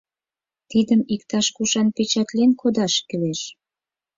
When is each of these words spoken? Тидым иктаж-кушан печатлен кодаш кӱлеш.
Тидым 0.69 1.01
иктаж-кушан 1.13 1.87
печатлен 1.95 2.51
кодаш 2.61 2.93
кӱлеш. 3.07 3.41